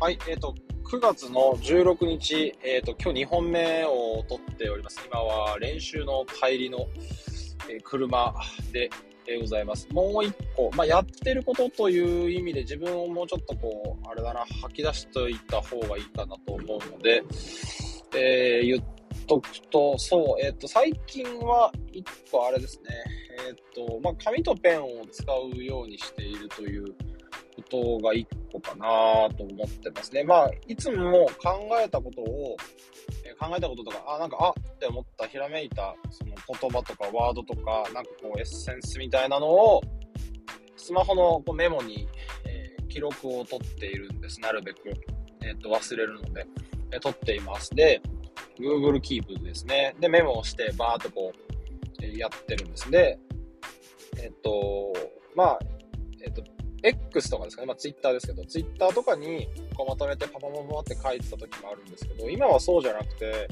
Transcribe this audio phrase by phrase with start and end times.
[0.00, 4.98] はい、えっ、と、9月の16日、えっ、と、今日2本目を撮っております。
[5.06, 6.86] 今は練習の帰りの、
[7.68, 8.34] えー車
[8.72, 8.88] で、
[9.26, 9.86] えーございます。
[9.92, 17.22] もう一個、まあ、やってることという意味で自分をもうちょっとこう、あれだな、吐き出しといた方がいいかなと思うので、
[18.16, 18.84] え言っ
[19.26, 22.84] とくと、そう、えっ、と、最近は一個あれですね、
[23.48, 25.24] えっ、と、まあ、紙とペンを使
[25.54, 26.94] うようにしているという
[27.62, 30.24] ことが一個かなと思ってますね。
[30.24, 32.56] まあ、いつも考えたことを、
[33.24, 39.80] えー考えたこととか、あ、なんか、あって思った、ひらめいた、その言葉とかワードとか、なんかこう、エッセンスみたいなのを、
[40.76, 42.06] スマホのこうメモに、
[42.46, 44.40] えー記録を取っているんです。
[44.40, 44.92] なるべく。
[45.42, 46.44] えっ、と、忘れるので、
[46.90, 47.70] えー取っています。
[47.70, 48.02] で、
[48.58, 49.94] Google Keep ですね。
[50.00, 52.90] で、メモをして、バーっとこう、えーやってるんです。
[52.90, 53.18] で、
[54.18, 54.92] えっ、と、
[55.34, 55.58] まあ、
[56.22, 56.42] えっ、と、
[56.82, 63.48] X とかですかね、まあ、Twitter ですけど、Twitter とかにこうまとめてパパパパって書いてた時もあるんですけど、今はそうじゃなくて、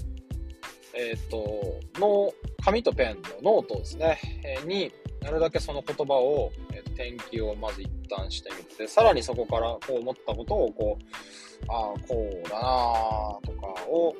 [0.94, 2.32] えっ、と、の、
[2.64, 11.04] 紙とペンのノートですね、えーになるだけその言葉を、えーと転記をまず一旦してみて、さらにそこからこう思ったことをこう、
[11.68, 14.14] ああ、こうだなーとかを、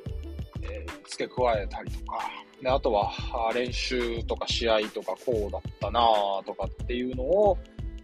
[0.63, 2.31] えー付け加えたりとか、
[2.63, 3.11] であとは
[3.55, 7.59] 練習とか試合とかこうだったなーとかっていうのを、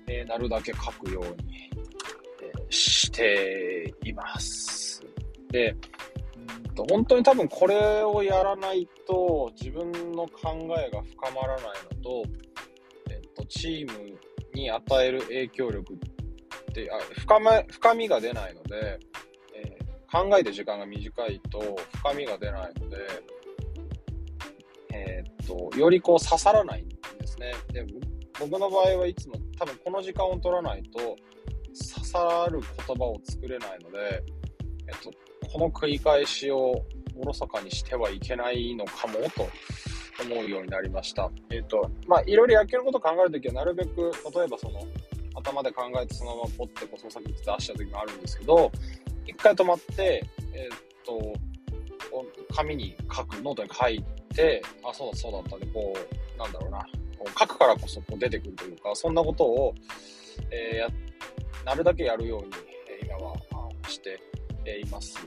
[0.09, 1.71] えなるだけ書くように、
[2.43, 5.03] えしています。
[5.51, 5.77] で、
[6.37, 11.65] うんと本当に多分これをやらないと自分の考えが深まらない
[11.97, 12.23] のと、
[13.11, 14.19] えっと、チーム
[14.55, 15.97] に与える影響力っ
[16.75, 18.99] てあ深め深みが出ないので、
[19.55, 21.61] えー考える時間が短いと
[21.97, 22.97] 深みが出ないので、
[24.93, 27.53] えーっとよりこう刺さらないんですね。
[27.73, 27.85] で
[28.41, 30.99] 僕の場合はいつも多分この時間を取らないと
[31.75, 34.23] 刺さる言葉を作れないので、
[34.89, 35.11] えっと、
[35.49, 36.85] この繰り返しを
[37.17, 39.49] おろそかにしてはいけないのかもと
[40.23, 41.31] 思うようになりました。
[41.51, 44.81] えっ、と、まあ、いろいろ野球のことを考えるときは、なるべく、例えばその、
[45.37, 48.71] 頭で考えてそのままポッてこう操作機出した時もあるんですけど、
[49.27, 51.33] 一回止まって、えっ、と、
[52.55, 56.87] 紙に書く、ノートに書いて、あ、そうだそうだったで、こう、なんだろうな、
[57.25, 59.75] こう書くからこそこう出てくるというか、そんなことを、
[60.51, 60.89] えーや、
[61.65, 62.49] なるだけやるように、
[63.01, 63.35] えー今は
[63.85, 64.21] あして、
[64.81, 65.19] います。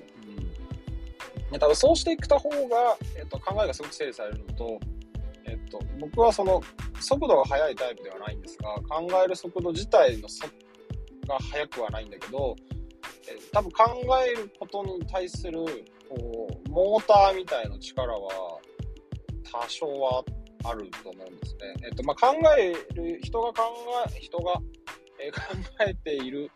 [1.51, 4.79] うん多分そうしていくた方が、えっと考えがすごく整理されるのと、
[5.45, 6.61] えっと僕はその
[6.99, 10.45] 速度が速いタイプではないんですが考える速度自体のそ
[11.27, 12.55] が速くはないんだけど、
[13.29, 15.59] え多分考えることに対する
[16.09, 18.59] こうモーターみたいな力は
[19.49, 21.75] 多少はああると思うんですね。
[21.85, 23.63] えっとまあ、考える人が考
[24.15, 24.61] え人が、
[25.19, 25.33] えー
[25.77, 26.49] 考えている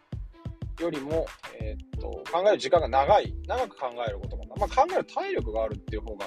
[0.79, 1.25] よりも、
[1.59, 6.25] えっと考える時間が長い長く考えることも、まあ、考える体力があるっていう方が、ま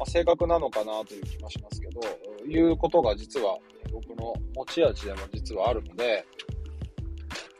[0.00, 2.00] あ、正確なのかなという気もしますけど
[2.46, 3.58] いうことが実は
[3.92, 6.24] 僕の持ち味でも実はあるので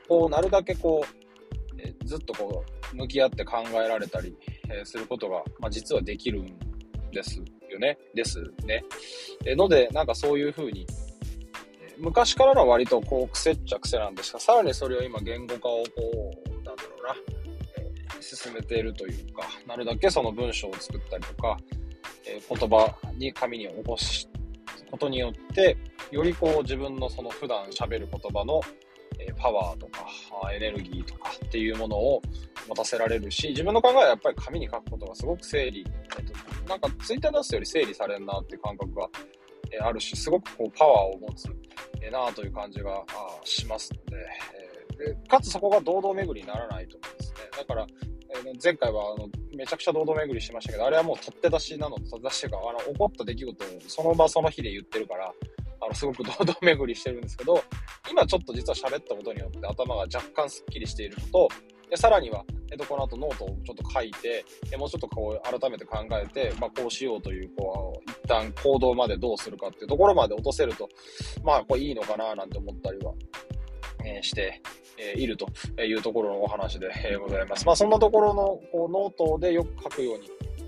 [0.08, 4.36] こうなるだけこう、えーずっとこう向き合って考えられたり、
[4.68, 6.58] えーすることが、まあ、実はできるん
[7.12, 7.40] です
[7.72, 8.84] よねですね。
[9.44, 10.86] えのでなんかそういうふうに
[11.98, 17.14] 昔からの割とこう癖っちゃ癖なんですが、さらにそれを今言語化をこう、なんだろうな、
[17.76, 21.56] え進めているというか、なるだけその文章を作ったりとか、
[22.26, 24.28] え言葉に紙に起こす
[24.90, 25.76] ことによって、
[26.10, 28.60] よりこう自分のその普段喋る言葉の
[29.36, 30.06] パワーとか
[30.52, 32.22] エネルギーとかっていうものを
[32.68, 35.86] 持たせられるし、自分の考えはやっぱり紙に書くことがすごく整理、
[36.18, 36.32] えっと、
[36.68, 39.08] なんかツイッター出すより整理されるなっていう感覚が、
[39.72, 41.48] えーあるし、すごくこうパワーを持つ、
[42.00, 44.16] えーなという感じがあしますので,、
[44.98, 47.36] えーで、かつそこが堂々巡りにならないと思うんですね。
[47.58, 47.86] だから、
[48.44, 55.32] え前回はあのめちゃくちゃ堂々巡りしましたけど、あれはもう取って出しなの、取って出しというか、あの起こった出来事をその場その日で言ってるから、
[55.80, 57.62] あのすごく堂々巡りしてるんですけど、
[58.10, 61.48] 今ちょっと実は喋ったことによって頭が若干スッキリしているのと、
[61.92, 70.88] でさらには、えっと、この後ノートをちょっと書いて、えもうちょっとこう改めて考えて、まあ、こうしようという、こう、一旦行動までどうするかっていうところまで落とせると、
[71.44, 73.12] まあ、これいいのかななんて思ったりは、
[74.06, 74.62] えーして、
[74.96, 75.46] えいると
[75.82, 77.66] いうところのお話で、えございます。
[77.66, 80.18] まあ、そんなところのこうノートでよく書くよう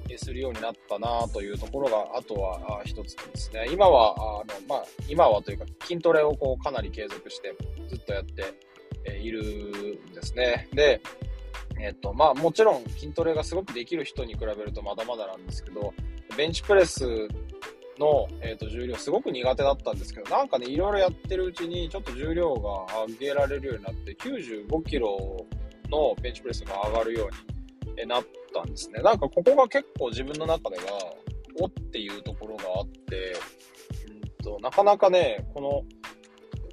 [0.06, 3.66] にするようになったなというところが、あとは一つですね。
[3.72, 7.54] 今は、あの、まあ、今はというか、筋トレをこうかなり継続して
[7.88, 8.44] ずっとやって
[9.04, 10.68] えいるんですね。
[10.72, 11.00] で、
[11.80, 15.92] えっと、まあもちろん筋トレがすごくできる人に比べるとまだまだなんですけど、
[16.36, 17.28] ベンチプレス
[17.98, 25.46] の、えっと重量すごく苦手だったんですけど、なんかね、いろいろやってるうちにちょっと重量が上げられるようになって、95キロ
[25.90, 29.02] のベンチプレスが上がるようになったんですね。
[29.02, 31.14] なんかここが結構自分の中では、
[31.60, 33.36] おっていうところがあって、
[34.10, 35.84] うんと、なかなかね、この、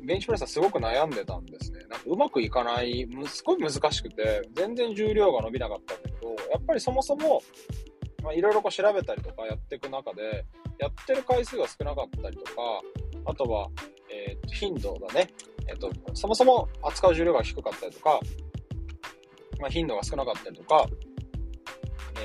[0.03, 1.79] ベンチプレスはすごく悩んでたんですね。
[1.81, 7.41] なんかうまくいかない、すごい難しくて、全然重量が伸びなかったんだけど、やっぱりそもそも、
[8.23, 10.45] まいろいろこう調べたりとかやっていく中で、
[10.79, 12.51] やってる回数が少なかったりとか、
[13.25, 13.69] あとは、
[14.11, 15.29] えー、頻度だね。
[15.67, 18.19] えっ、ー、と、そもそも扱う重量が低かったりとか、
[19.59, 20.87] まあ、頻度が少なかったりとか、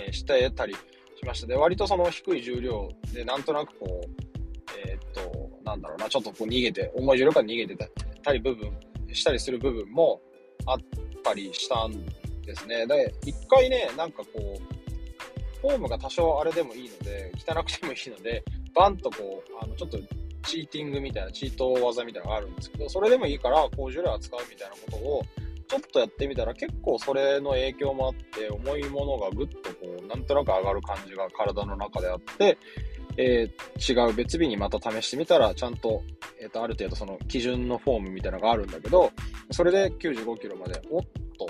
[0.06, 1.46] えー、してたりしました。
[1.46, 4.05] で、割とその低い重量で、なんとなくこう、
[5.76, 7.90] なんだろうな、ちょっとこう逃げて、重い重量から逃げて
[8.22, 8.72] たり部分、
[9.12, 10.20] したりする部分も
[10.66, 10.78] あっ
[11.22, 11.92] たりしたん
[12.42, 12.86] ですね。
[12.86, 18.44] で、一回ね、なんかこう、フォームが多少あれでもいいので、汚くてもいいので、
[18.74, 19.98] バンとこう、あの、ちょっと
[20.46, 25.22] チーティングみたいな、チート技みたいなのがあるんですけど、それでもいいから、こう、重量扱うみたいなことを、
[25.68, 32.56] ちょっとやってみたら結構それの影響もあって、重いものがぐっとこう、なんとなく上がる感じが体の中であって、
[33.18, 36.02] えー、違う別日にまた試してみたら、ちゃんと、
[36.40, 39.10] えっ、ー、と、ある程度その基準のフォームみたいなのがあるんだけど、
[39.50, 41.02] それで95キロまで、おっ
[41.38, 41.46] と、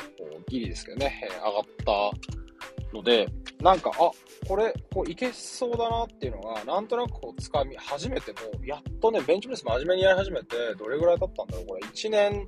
[0.48, 3.28] ギリですけどね、え、上がったので、
[3.60, 4.10] なんか、あ、
[4.46, 12.46] これ、こういけそうだなっていうのが、なんとなくこう掴み始めても、やっとね、ベンチプレス真面目にやり始めて、どれぐらい経ったんだろうこれ、1年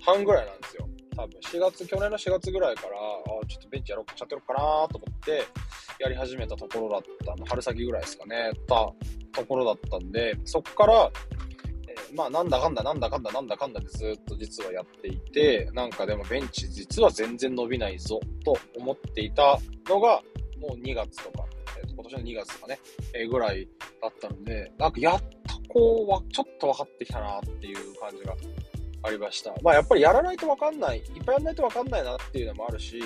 [0.00, 0.88] 半ぐらいなんですよ。
[1.16, 5.44] 多分、4月、去年の4月ぐらいから、あちょっとベンチやろう、ちゃってるかなと思って、
[5.98, 8.92] やり始めたところだったの、春先ぐらいですかね、た
[9.32, 11.10] ところだったんで、そっから、
[11.88, 19.58] えー、まあ、なんだかんだ、なんだかんだ、なんだかんだでずっと実はやっていて、なんかでもベンチ実は全然伸びないぞ、と思っていた
[19.88, 20.22] のが、
[20.58, 21.46] もう2月とか、
[21.78, 22.78] えー、と今年の2月とかね、
[23.14, 23.68] えー、ぐらい
[24.02, 25.26] だったので、なんかやっと
[25.68, 28.34] こうは、ちょっと分かってきたなっていう感じが
[29.02, 29.54] ありました。
[29.62, 33.00] まあやっぱりやらないと分かんない、いっぱいやらないと分かんないなっていうのもあるし、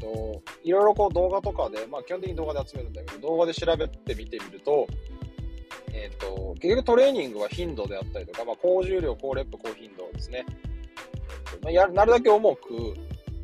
[0.00, 4.86] と、いろいろこう動画とかで、まあ基本的に動画で集めるんだけど、動画で調べてみてみると、
[5.92, 10.44] えっ、ー、と、結局トレーニングは頻度であったりとか、まあ高重量、高レップ、高頻度ですね。
[10.48, 10.70] えー
[11.62, 12.94] まあ、やなるだけ重く、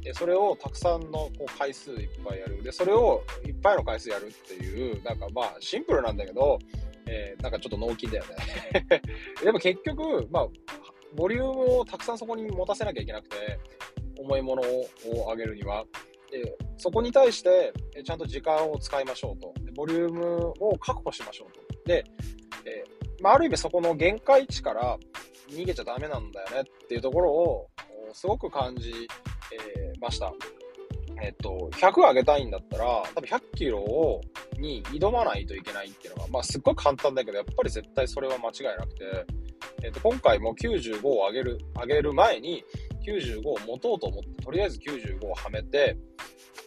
[0.03, 2.63] でそれをたくさんのこう回数いっぱいやる。
[2.63, 6.59] で、それをいっぱいの回数やるっていう、なんかまあシンプルなんだけど、
[7.07, 8.87] えー、なんかちょっと脳筋だよね
[9.43, 10.49] でも結局、まあ、
[11.15, 13.37] ボリュームをたくさんそこに持たせなきゃいけなくて、
[14.19, 14.87] 重いものを
[15.31, 15.85] 上げるには。
[16.43, 19.55] でそこに対して、えちゃんと時間を使いましょうと。
[19.75, 21.61] ボリュームを確保しましょうと。
[21.87, 22.05] で、
[22.65, 24.99] えー、まあ、ある意味そこの限界値から
[25.51, 27.67] 逃げちゃダメなんだよねっていうところを、
[28.13, 29.09] すごく感じ
[29.53, 30.33] えー、ました。
[31.23, 34.21] えっと、100上げたいんだったら、多分100キロを、
[34.59, 39.05] に挑まないといけないっていうのが、まあすっごい簡単だけど、やっぱり絶対それは間違いなくて、
[39.83, 42.65] えっと、今回も95を上げる、上げる前に、
[43.07, 45.97] 95を持とうと思って、とりあえず95をはめて、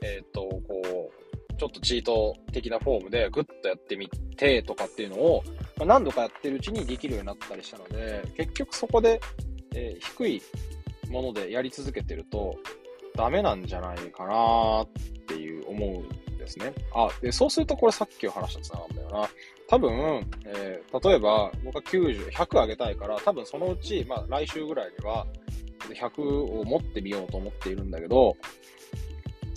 [0.02, 1.12] えっと、こ
[1.52, 5.44] う、ちょっとチート的なフォームでグッとやってみてとかっていうのを、
[5.78, 9.20] まあ、何度かやってるうちにできるようになったりしたので、結局そこで、
[9.76, 10.42] えー、低い
[11.10, 12.58] ものでやり続けてると、
[13.16, 14.88] ダメなんじゃないかなっ
[15.28, 16.74] ていう思うんですね。
[16.96, 19.30] あ、で、そうするとこれさっきお話したつながるんだよな。
[19.68, 25.28] 多分、えー、例えば僕は90、100上げたいから、多分そのうち、まあ来週ぐらいには、
[25.88, 28.36] 100を持ってみようと思っているんだけど、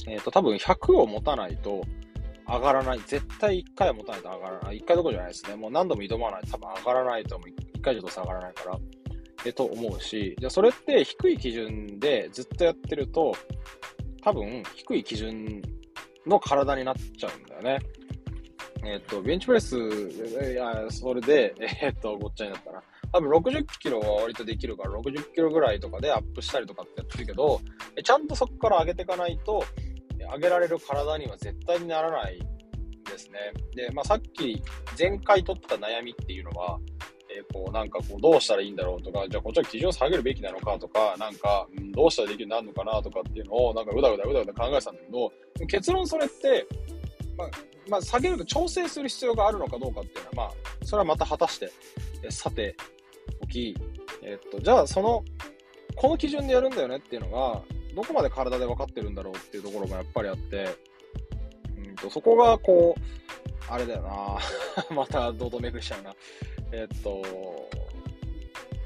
[0.07, 1.83] えっ、ー、と、多分100を持たないと
[2.49, 3.01] 上がらない。
[3.07, 4.79] 絶対1回は持たないと上がらない。
[4.79, 5.57] 1回どころじゃないですね。
[5.57, 7.49] もう何度も挑まないと多分上がらないと思う。
[7.79, 8.79] 1回じゃどうせ上がらないから。
[9.45, 13.35] えと思うし、じゃそれって低い基準でずっとやってると、
[14.23, 15.63] 多分低い基準
[16.27, 17.79] の体になっちゃうんだよね。
[18.85, 22.83] えっ、と、ベンチプレス、いや、それで、えっ、と、ごっちゃになったな。
[23.13, 27.61] 多分60キロは割とできるから、60キロぐらいとかでアップしたりとかってやってるけど、
[28.03, 29.65] ちゃんとそこから上げていかないと、
[30.35, 32.39] 上げられる体には絶対にならない
[33.05, 33.39] ですね。
[33.75, 34.63] で、まあ、さっき
[34.99, 36.79] 前回取った悩みっていうのは、
[37.35, 45.33] えー、こう、なんかこう、どうしたらいいんだろうとか、じゃあこっちは基準を下げるべきなのかとか、なんか、どうしたらできるようになるのかなとかっていうのを、なんかうだうだうだうだ考えてたんだけど、
[45.67, 46.67] 結論それって、
[47.37, 47.49] まあ、
[47.89, 51.71] まあ、下げると調整する必要があるのかどうかっていうのは、まあ、それはまた果たして、
[52.31, 52.77] さて
[53.41, 53.77] おき、
[54.23, 55.25] えっと、じゃあその、
[55.95, 57.63] この基準でやるんだよねっていうのが、
[57.95, 60.69] どこまで体で分かってるんだろうっていうところもやっぱりあって、
[61.77, 63.03] うんと、そこがこう、
[63.73, 64.39] あれだよな
[64.95, 66.15] また堂々めくしちゃうな。
[66.73, 67.23] えっと、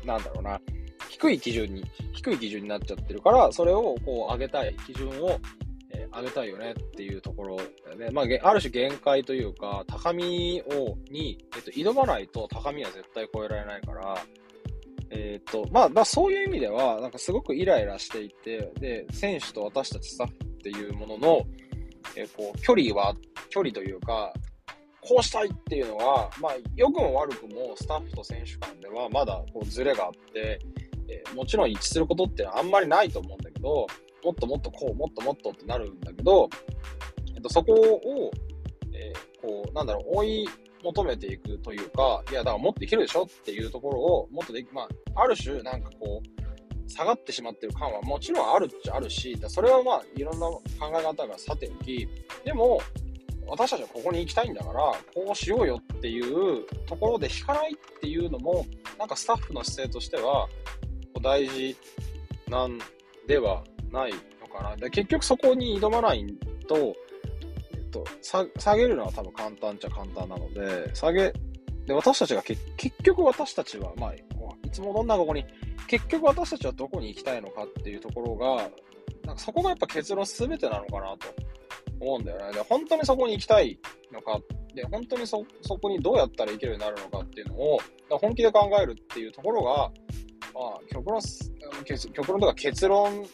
[0.04, 0.60] なんだろうな、
[1.08, 5.38] 低い基準に、低い基準になっちゃってるから、それをこう上げたい、基準を、
[6.16, 8.10] 上げたいよねっていうところだよね。
[8.10, 14.16] まあ、ある種限界というか、高みを、に、えっと、挑まないと高みは絶対超えられないから、
[15.10, 21.46] えっ、と、まあ、まあ、そういう意味では、なんかすごくイライラしていて、で、選手と私たちスタッフっていうものの、
[22.16, 23.14] えー、こう、距離は、
[23.50, 24.32] 距離というか、
[25.06, 30.58] こうしたいっていうのは、まあ、良くも悪くもスタッフと選手間ではまだこうズレがあって、
[31.08, 33.86] えー、もちろん一致することってあんまりないと思うんだけど、
[34.26, 36.48] もっともっとこう、もっともっとってなるんだけど、
[37.36, 38.30] えっと、そこを、
[38.92, 40.48] えー、こう、なんだろう、追い
[40.82, 52.08] 求めていくというか、いや、だからもっといけるでしょっていうところを、もっとでき、まあ、ある種、なんかこう、下がってしまってる感はもちろんあるっちゃあるし、それはまあ、いろんな考え方がさておき、
[52.44, 52.80] でも、
[53.46, 54.80] 私たちはここに行きたいんだから、
[55.14, 58.66] こうしようよっていうところで引かないっていうのも、
[58.98, 60.48] なんかスタッフの姿勢としては、
[61.22, 61.76] 大事
[62.48, 62.78] なん
[63.26, 63.62] では
[63.96, 64.76] ないのかな。
[64.76, 66.24] で結局そこに挑まない
[66.68, 66.94] と、
[67.72, 71.32] えっと、下げるのは多分簡単っちゃ簡単なので、下げ、
[71.86, 72.60] で、私たちが結
[73.02, 74.22] 局私たちは、まあ、い
[74.70, 75.44] つもどんなここに、
[75.86, 78.70] 結局私たちはどこに行きたいのかっていうところが、
[79.24, 81.28] なんかそこがやっぱ結論全てなのかなと
[82.00, 82.52] 思うんだよね。
[82.52, 83.78] で、本当にそこに行きたい
[84.12, 84.40] のか、
[84.74, 87.78] で、本当にそ、そこにどうやったら行けるようになるのかっていうのを、
[88.10, 89.90] 本気で考えるっていうところが、
[90.52, 91.20] まあ、極論、
[92.12, 93.24] 極論とか結論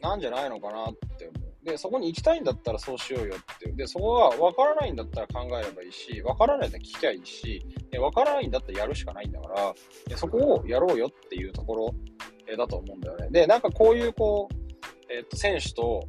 [0.00, 1.64] なんじゃないのかなって思う。
[1.64, 3.76] で、そこに行きたいんだったらそうしようよっていう。
[3.76, 9.74] で、そこが分からないんだったら考えればいいし、分からないんだったら聞きゃいいし、で分からないんだったらやるしかないんだから、
[10.06, 11.94] でそこをやろうよっていうところ、
[12.56, 13.28] だと思うんだよね。
[13.30, 14.54] で、なんかこういうこう、
[15.12, 16.06] えー、っと、選手と、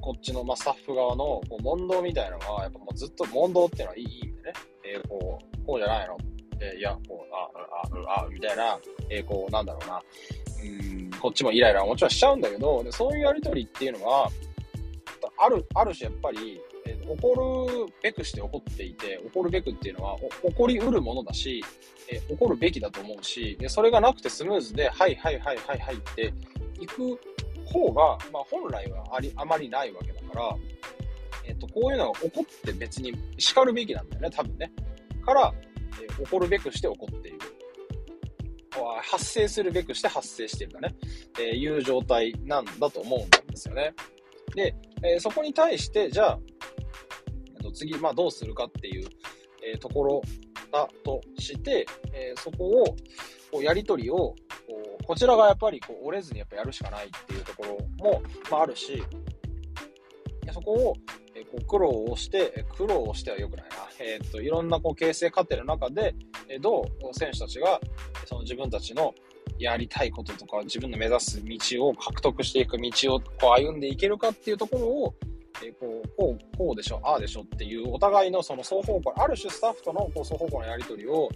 [0.00, 4.52] こっちの、まあ、スタッフ側のこう問答みたいなのが、やっぱもうずっと問答っていうのはいい意味でね、
[4.84, 6.16] えー、こう、こうじゃないの
[6.62, 8.78] え、いや、こう、あ、あ、あ、みたいな、
[9.10, 10.02] えー、こう、なんだろうな、
[10.62, 14.30] うん、こっちもイライラもちろんしちゃうんだけど、でそういうやりとりっていうのは、
[15.38, 21.64] ある、ある種やっぱり、えー、怒るべくして怒っていて、怒るべくっていうのは、怒りうるものだし、
[22.10, 26.32] えー、怒るべきだと思うし、でそれがなくてスムーズで、はいはいはいはいはいって
[26.80, 27.18] いく
[27.64, 30.56] 方が、まあ本来はあり、あまりないわけだから、
[31.46, 34.70] えっ、と、こういうのが起こって別に叱るべきなんだよね、多分ね。
[35.24, 35.54] から、
[36.02, 37.38] えー、起こるべくして起こっている。
[39.02, 40.94] 発生するべくして発生しているかね、
[41.38, 43.94] えー、いう状態なんだと思うんですよね。
[44.54, 46.38] で、えー、そこに対して、じゃあ、
[47.62, 49.08] えー、次、まあ、どうするかっていう、
[49.62, 50.22] えー、ところ
[50.72, 52.96] だとして、えー、そこを、
[53.50, 54.36] こうやりとりを、こ
[55.00, 59.02] うこちらがやっぱりこう折れずにやっぱやるしかないっていうところも、まあ、あるし、
[60.52, 60.94] そこを、
[61.34, 63.76] えこう苦労をして、苦労をしては良くないな。
[64.00, 66.14] えっ、ー、と、いろんなこう形成過程の中で、
[66.58, 67.80] どう選手たちが、
[68.26, 69.14] その自分たちの
[69.58, 75.14] やりたいこととか、自分の目指す道を獲得していく道をこう歩んでいけるかっていうところを、
[75.62, 81.28] えこう、こう、こうでしょ、ああでしょっていう、お互いのその双方向、ある種スタッフとのこう双方向のやり取りを、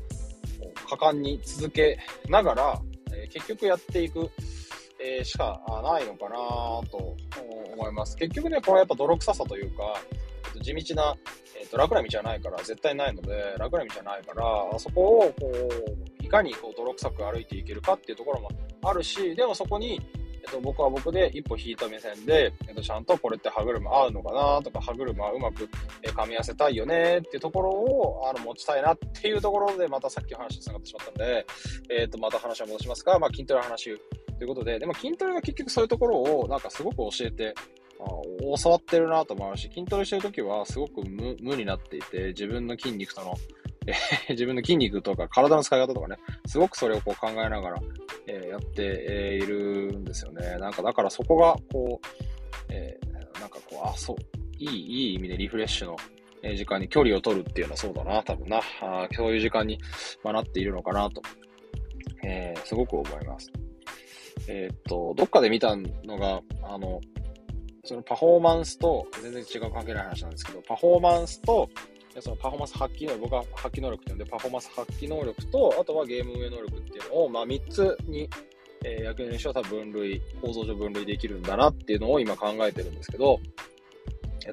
[0.88, 4.30] 果敢に続けながら、え結局やっていく、
[4.98, 6.36] え、しかないのかな
[6.90, 7.16] と
[7.74, 8.16] 思います。
[8.16, 10.00] 結局ね、これはやっぱ泥臭さというか、
[10.60, 11.16] 地道な、
[11.60, 15.50] えー、と楽な道はないから、絶対ないので、楽な道はないから、そこをこ
[16.20, 18.50] ういかにこう泥臭く歩いていけるかっていうところも
[18.82, 20.00] あるし、でもそこに、
[20.44, 25.68] えっと、僕は僕で一歩引いた目線で、えっと、ちゃんとこれって歯車合うのかなとか、歯車うまく、
[26.02, 31.46] え噛み合わせたいよねっていうところをあの持ちたいなっていうところで、またさっき話につながってしまったんで、
[31.90, 33.98] えっと、また話を戻しますが、まあ、筋トレの話
[34.38, 37.54] ということで、でも筋トレが結局そういうところをなんかすごく教えて、
[38.04, 43.34] あ教わってるなと思うし、筋トレしてるときはすごく無になっていて、自分の筋肉との、
[43.86, 47.82] えー、 自分の筋肉とか体の使い方とかね、すごくそれをこう考えながら、
[48.26, 50.56] えー、やって、いるんですよね。
[50.58, 52.06] なんかだからそこが、こう、
[52.70, 54.16] えー、なんかこう、あ、そう、
[54.58, 55.96] いい、いい意味でリフレッシュの、
[56.56, 58.60] 時間に距離を取るっていうのはそうだな、多分な。
[58.82, 59.78] あそういう時間に、
[60.22, 61.22] まなっているのかなと、
[62.22, 63.50] えー、すごく思います。
[64.48, 67.00] えー、っと、どっかで見たのが、あの、
[67.84, 71.68] そのパフォーマンスと、全然違う関係ない話なんですけど、パフォーマンスと、
[72.20, 78.28] そのパフォーマンス発揮能力、僕は発揮能力っていうので、パフォーマンス発揮能力と、あとはゲーム運営能力っていうのを、まあ3つに、
[78.84, 83.40] えー、野球の人は多分分類、構造上分類できるんだなっていうのを今考えてるんですけど、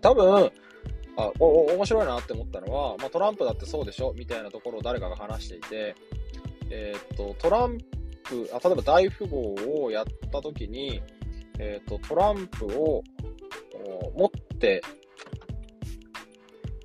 [0.01, 0.51] 多分、
[1.17, 5.95] あ、お、面白いなって思ったのは、まあトランプだってそうでしょみたいなところを誰かが話していて、
[6.69, 7.77] えー、っと、トラン
[8.23, 11.01] プ、あ例えば大富豪をやった時に、
[11.59, 13.03] えっ、と、トランプを
[14.15, 14.81] 持って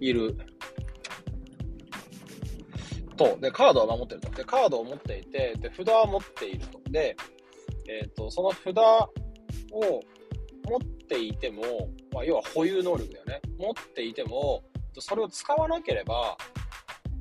[0.00, 0.36] いる
[3.16, 4.30] と、で、カードは守ってると。
[4.30, 6.80] で、カードを持っていて、で、札は持っていると。
[6.90, 7.16] で、
[7.88, 10.00] えっ、と、その札を
[10.68, 11.62] 持っていても、
[12.12, 13.40] まあ、要は保有能力だよね。
[13.58, 14.64] 持っていても、
[14.98, 16.36] それを使わなければ、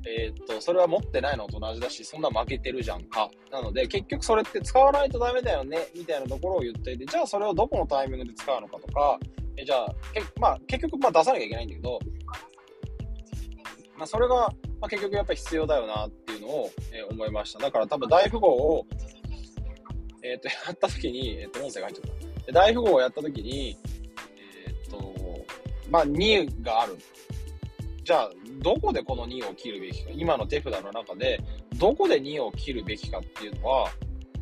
[0.08, 3.30] えー、っと、それは持ってないのと同じだし、そんな負けてるじゃんか。
[3.52, 9.20] なので、結局それって使わないとダメだよね、みたいなところを言っていて、じゃあそれをどこのタイミングで使うのかとか、
[9.58, 12.00] えじゃあ、けまあ、結局、まあ出さなきゃいけないんだけど、
[13.98, 17.60] まあ、それが、まあ、結局やっぱ必要だよなっていうのを、えー、思いました。
[17.60, 18.86] だから多分大富豪を、
[20.22, 22.52] えっ、と、やった時に、えっ、と、音声が入っちゃった。
[22.52, 23.78] 大富豪をやった時に、
[24.68, 25.14] えっ、と、
[25.90, 26.98] まあ、2がある。
[28.04, 28.32] じゃあ、
[28.62, 31.40] どこでこの2を切るべきか、今の手札の中で、
[31.78, 33.90] どこで2を切るべきかっていうのは、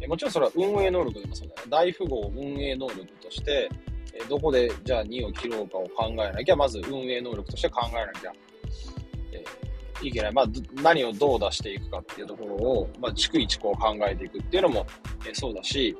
[0.01, 1.67] えもちろんそれは運営能力でもそうだよね。
[1.69, 3.69] 大富豪運営能力として、
[4.13, 8.31] えどこでじゃあ2を切ろうかを考えなきゃ、まず運営能力として考えなきゃ、
[9.31, 10.33] えー、いけない。
[10.33, 10.45] まあ、
[10.81, 14.85] 何をどう出していくかっていうところを、まあ、逐一こう考えていくっていうのも、
[15.25, 15.95] えー、そうだし、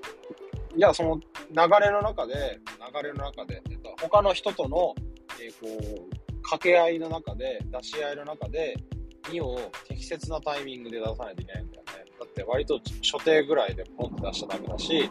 [0.77, 2.60] じゃあその流れの中で、
[2.93, 4.96] 流れの中で、えっと、他の人との、
[5.41, 6.12] えー、こう、
[6.44, 8.76] 掛け合いの中で、出し合いの中で、
[9.24, 11.92] 2を適切なタイミングで出さないといけないんだよね。
[12.20, 15.10] だって割と所定ぐらいでポンって出しちゃダメだし、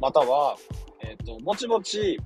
[0.00, 0.56] または、
[1.00, 2.18] えっ、ー、と、もちもち、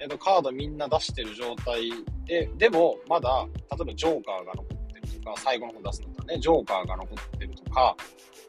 [0.00, 1.90] えっ、ー、と、カードみんな出してる状態
[2.24, 7.96] で、でも、まだ、例えばジョーカーが残ってるとか、最後の方出すんだったらね、ジョーカーが残ってるとか、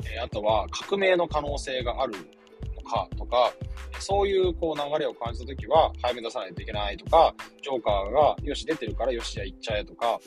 [0.06, 2.14] えー、あとは革命の可能性がある
[2.90, 3.54] かとか、
[4.00, 10.20] そういうこう流れを感じたときは、早め出さないといけないとか、ジョーカーが、よし、出てるから、よし、じゃ行っちゃえとか、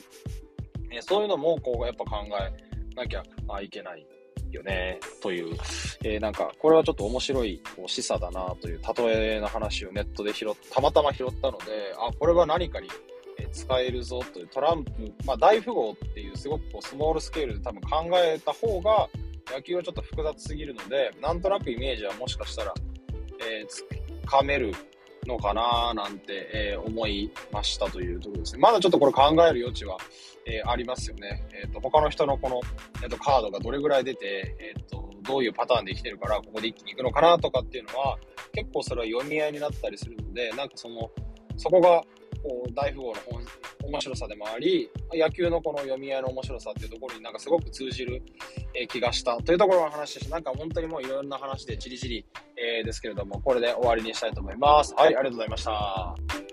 [0.91, 3.23] えそういうのも、こう、やっぱ考えなきゃ
[3.61, 4.05] いけない
[4.51, 5.55] よね、という、
[6.03, 12.87] えー、なんか、これはちょっと面白いこう示唆だなという、例えの話をネットで拾っ、たまたま拾ったので、あ、これは何かに
[13.51, 14.91] 使えるぞというトランプ、
[15.25, 19.09] まあ、大富豪っていうすごくこうスモールスケールで多分考えた方が
[19.51, 22.73] 野球はちょっと複雑すぎるので、なんとなくイメージはもしかしたら
[23.49, 23.85] えー、つ
[24.25, 24.73] かめる
[25.25, 28.59] のかななんて、えー、思いましたというところですね。
[28.59, 29.97] まだちょっとこれ考える余地は、
[30.45, 31.47] えー、ありますよね。
[31.53, 32.61] えっ、ー、と、他の人のこの、
[33.01, 38.17] えっ、と、カードがどれぐらい出て、えっ、と、どういうパターンで生きてるから、ここで一気に行くのかなとかっていうのは、
[38.53, 41.09] 結構それは読み合いになったりするので、なんかその、
[41.57, 42.03] そこが、
[42.43, 43.41] こう、大富豪の本
[43.85, 48.21] 面白さでもあり、野球のこの読み合いの面白さっていうところになんかすごく通じる、
[48.73, 50.31] え気がしたというところの話でした。
[50.31, 52.25] なんか本当にもういろんな話でちりちり、
[52.57, 54.93] え、ですけれども、これで終わりにしたいと思います。
[54.95, 56.52] はい、ありがとうございました。